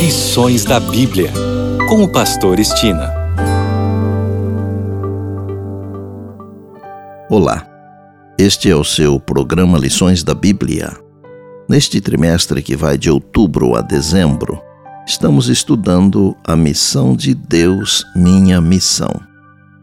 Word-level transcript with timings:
Lições 0.00 0.64
da 0.64 0.80
Bíblia, 0.80 1.30
com 1.86 2.02
o 2.02 2.10
Pastor 2.10 2.58
Estina. 2.58 3.12
Olá, 7.28 7.66
este 8.38 8.70
é 8.70 8.74
o 8.74 8.82
seu 8.82 9.20
programa 9.20 9.76
Lições 9.76 10.24
da 10.24 10.34
Bíblia. 10.34 10.96
Neste 11.68 12.00
trimestre 12.00 12.62
que 12.62 12.74
vai 12.74 12.96
de 12.96 13.10
outubro 13.10 13.76
a 13.76 13.82
dezembro, 13.82 14.58
estamos 15.06 15.50
estudando 15.50 16.34
a 16.46 16.56
missão 16.56 17.14
de 17.14 17.34
Deus, 17.34 18.02
minha 18.16 18.58
missão. 18.58 19.12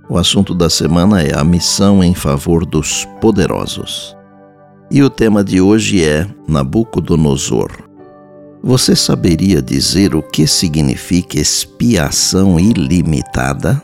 O 0.10 0.18
assunto 0.18 0.56
da 0.56 0.68
semana 0.68 1.22
é 1.22 1.38
a 1.38 1.44
missão 1.44 2.04
em 2.04 2.16
favor 2.16 2.66
dos 2.66 3.06
poderosos. 3.22 4.18
E 4.90 5.04
o 5.04 5.12
tema 5.12 5.44
de 5.44 5.62
hoje 5.62 6.04
é 6.04 6.28
Nabucodonosor. 6.48 7.87
Você 8.64 8.96
saberia 8.96 9.62
dizer 9.62 10.16
o 10.16 10.22
que 10.22 10.48
significa 10.48 11.40
expiação 11.40 12.60
ilimitada? 12.60 13.82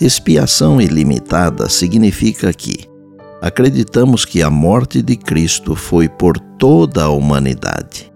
Expiação 0.00 0.80
ilimitada 0.80 1.68
significa 1.68 2.52
que 2.52 2.88
acreditamos 3.42 4.24
que 4.24 4.42
a 4.42 4.50
morte 4.50 5.02
de 5.02 5.16
Cristo 5.16 5.76
foi 5.76 6.08
por 6.08 6.38
toda 6.38 7.04
a 7.04 7.10
humanidade 7.10 8.10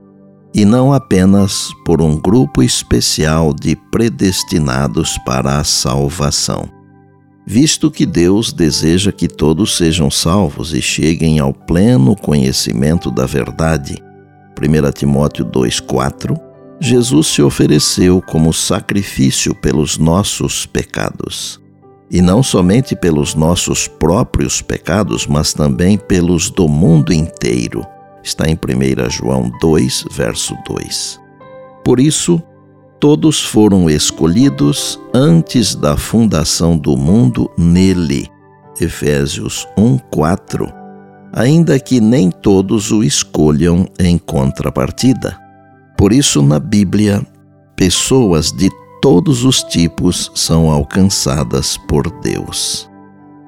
e 0.55 0.65
não 0.65 0.93
apenas 0.93 1.69
por 1.85 2.01
um 2.01 2.17
grupo 2.17 2.63
especial 2.63 3.53
de 3.53 3.77
predestinados 3.91 5.19
para 5.27 5.59
a 5.59 5.65
salvação. 5.65 6.69
Visto 7.47 7.91
que 7.91 8.07
Deus 8.07 8.53
deseja 8.53 9.13
que 9.13 9.29
todos 9.29 9.77
sejam 9.77 10.11
salvos 10.11 10.73
e 10.73 10.81
cheguem 10.81 11.39
ao 11.39 11.53
pleno 11.53 12.17
conhecimento 12.17 13.11
da 13.11 13.27
verdade, 13.27 14.03
1 14.61 14.93
Timóteo 14.93 15.45
2,4, 15.45 16.39
Jesus 16.81 17.29
se 17.29 17.43
ofereceu 17.43 18.23
como 18.23 18.53
sacrifício 18.53 19.55
pelos 19.55 19.99
nossos 19.99 20.67
pecados. 20.67 21.61
E 22.11 22.21
não 22.21 22.43
somente 22.43 22.95
pelos 22.95 23.35
nossos 23.35 23.89
próprios 23.89 24.61
pecados, 24.63 25.27
mas 25.27 25.53
também 25.53 25.99
pelos 25.99 26.51
do 26.51 26.69
mundo 26.69 27.13
inteiro. 27.13 27.85
Está 28.23 28.49
em 28.49 28.55
1 28.55 29.11
João 29.11 29.51
2, 29.61 30.07
verso 30.13 30.55
2. 30.69 31.21
Por 31.85 31.99
isso, 31.99 32.41
todos 33.01 33.43
foram 33.43 33.91
escolhidos 33.91 35.01
antes 35.13 35.75
da 35.75 35.97
fundação 35.97 36.77
do 36.77 36.97
mundo 36.97 37.51
nele. 37.59 38.29
Efésios 38.81 39.67
1, 39.77 39.99
4 40.11 40.84
ainda 41.35 41.81
que 41.81 42.01
nem 42.01 42.31
todos 42.31 42.93
o 42.93 43.03
escolham 43.03 43.89
em 43.99 44.17
contrapartida. 44.17 45.37
Por 45.99 46.13
isso, 46.13 46.41
na 46.41 46.61
Bíblia, 46.61 47.27
pessoas 47.75 48.53
de 48.53 48.71
todos 49.03 49.45
os 49.45 49.63
tipos 49.65 50.31
são 50.35 50.71
alcançadas 50.71 51.77
por 51.77 52.09
Deus. 52.21 52.89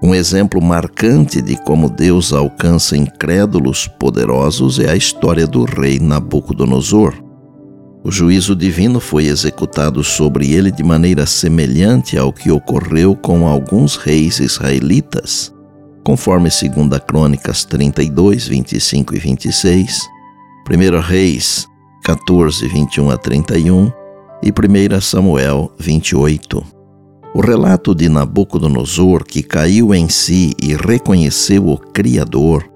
Um 0.02 0.14
exemplo 0.14 0.60
marcante 0.60 1.40
de 1.40 1.56
como 1.62 1.88
Deus 1.88 2.32
alcança 2.32 2.96
incrédulos 2.96 3.86
poderosos 3.86 4.78
é 4.78 4.90
a 4.90 4.96
história 4.96 5.46
do 5.46 5.64
rei 5.64 6.00
Nabucodonosor. 6.00 7.14
O 8.04 8.10
juízo 8.10 8.54
divino 8.54 9.00
foi 9.00 9.26
executado 9.26 10.02
sobre 10.02 10.52
ele 10.52 10.70
de 10.70 10.82
maneira 10.82 11.24
semelhante 11.24 12.18
ao 12.18 12.32
que 12.32 12.50
ocorreu 12.50 13.16
com 13.16 13.46
alguns 13.46 13.96
reis 13.96 14.38
israelitas 14.38 15.55
conforme 16.06 16.48
2 16.48 17.00
Crônicas 17.04 17.64
32, 17.64 18.46
25 18.46 19.16
e 19.16 19.18
26, 19.18 20.08
1 20.70 21.00
Reis 21.00 21.66
14, 22.04 22.68
21 22.68 23.10
a 23.10 23.18
31 23.18 23.90
e 24.40 24.52
1 24.52 25.00
Samuel 25.00 25.72
28. 25.80 26.64
O 27.34 27.40
relato 27.40 27.92
de 27.92 28.08
Nabucodonosor, 28.08 29.24
que 29.24 29.42
caiu 29.42 29.92
em 29.92 30.08
si 30.08 30.52
e 30.62 30.76
reconheceu 30.76 31.66
o 31.66 31.76
Criador, 31.76 32.70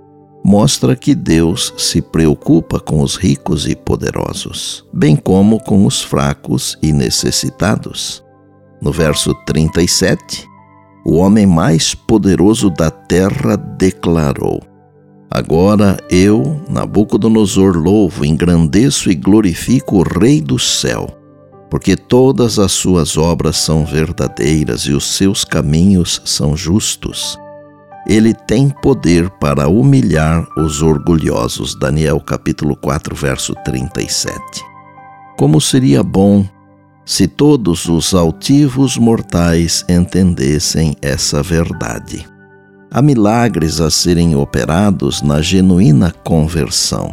mostra 0.45 0.97
que 0.97 1.15
Deus 1.15 1.73
se 1.79 2.03
preocupa 2.03 2.81
com 2.81 3.01
os 3.01 3.15
ricos 3.15 3.65
e 3.65 3.77
poderosos, 3.77 4.85
bem 4.93 5.15
como 5.15 5.63
com 5.63 5.87
os 5.87 6.03
fracos 6.03 6.77
e 6.83 6.93
necessitados. 6.93 8.25
No 8.83 8.91
verso 8.91 9.33
37, 9.47 10.51
o 11.05 11.17
homem 11.17 11.47
mais 11.47 11.95
poderoso 11.95 12.71
da 12.71 12.91
terra 12.91 13.57
declarou: 13.57 14.61
Agora 15.31 15.97
eu, 16.11 16.61
Nabucodonosor, 16.69 17.77
louvo, 17.77 18.25
engrandeço 18.25 19.11
e 19.11 19.15
glorifico 19.15 19.99
o 19.99 20.03
Rei 20.03 20.41
do 20.41 20.59
céu, 20.59 21.09
porque 21.71 21.97
todas 21.97 22.59
as 22.59 22.73
suas 22.73 23.17
obras 23.17 23.57
são 23.57 23.85
verdadeiras 23.85 24.83
e 24.83 24.93
os 24.93 25.17
seus 25.17 25.45
caminhos 25.45 26.21
são 26.25 26.57
justos. 26.57 27.39
Ele 28.09 28.35
tem 28.35 28.71
poder 28.71 29.31
para 29.31 29.69
humilhar 29.69 30.45
os 30.59 30.83
orgulhosos. 30.83 31.79
Daniel 31.79 32.19
capítulo 32.19 32.75
4, 32.75 33.15
verso 33.15 33.55
37. 33.65 34.41
Como 35.37 35.61
seria 35.61 36.03
bom 36.03 36.45
se 37.11 37.27
todos 37.27 37.87
os 37.87 38.15
altivos 38.15 38.97
mortais 38.97 39.85
entendessem 39.89 40.95
essa 41.03 41.43
verdade. 41.43 42.25
Há 42.89 43.03
milagres 43.03 43.81
a 43.81 43.91
serem 43.91 44.37
operados 44.37 45.21
na 45.21 45.43
genuína 45.43 46.15
conversão. 46.23 47.13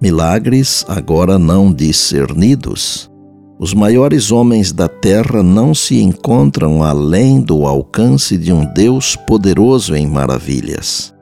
Milagres 0.00 0.84
agora 0.86 1.40
não 1.40 1.72
discernidos. 1.72 3.10
Os 3.58 3.74
maiores 3.74 4.30
homens 4.30 4.70
da 4.70 4.86
terra 4.86 5.42
não 5.42 5.74
se 5.74 6.00
encontram 6.00 6.84
além 6.84 7.40
do 7.40 7.66
alcance 7.66 8.38
de 8.38 8.52
um 8.52 8.64
Deus 8.74 9.16
poderoso 9.16 9.96
em 9.96 10.06
maravilhas. 10.06 11.12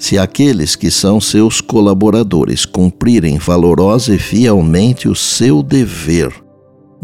Se 0.00 0.18
aqueles 0.18 0.74
que 0.74 0.90
são 0.90 1.20
seus 1.20 1.60
colaboradores 1.60 2.64
cumprirem 2.66 3.38
valorosa 3.38 4.16
e 4.16 4.18
fielmente 4.18 5.08
o 5.08 5.14
seu 5.14 5.62
dever, 5.62 6.44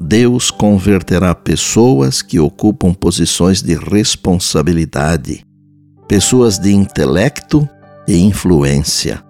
Deus 0.03 0.51
converterá 0.51 1.33
pessoas 1.33 2.23
que 2.23 2.41
ocupam 2.41 2.93
posições 2.93 3.63
de 3.63 3.77
responsabilidade, 3.77 5.45
pessoas 6.09 6.59
de 6.59 6.73
intelecto 6.75 7.69
e 8.09 8.19
influência. 8.19 9.23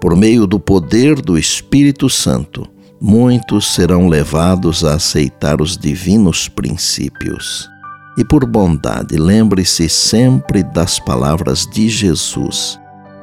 Por 0.00 0.16
meio 0.16 0.44
do 0.44 0.58
poder 0.58 1.22
do 1.22 1.38
Espírito 1.38 2.10
Santo, 2.10 2.68
muitos 3.00 3.72
serão 3.72 4.08
levados 4.08 4.84
a 4.84 4.94
aceitar 4.94 5.62
os 5.62 5.78
divinos 5.78 6.48
princípios. 6.48 7.68
E 8.18 8.24
por 8.24 8.44
bondade, 8.44 9.16
lembre-se 9.16 9.88
sempre 9.88 10.64
das 10.64 10.98
palavras 10.98 11.66
de 11.72 11.88
Jesus. 11.88 12.80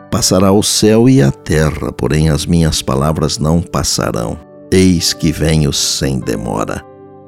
Passará 0.09 0.53
o 0.53 0.63
céu 0.63 1.09
e 1.09 1.21
a 1.21 1.31
terra, 1.31 1.91
porém 1.91 2.29
as 2.29 2.45
minhas 2.45 2.81
palavras 2.81 3.37
não 3.37 3.61
passarão. 3.61 4.39
Eis 4.71 5.11
que 5.11 5.33
venho 5.33 5.73
sem 5.73 6.17
demora. 6.17 6.92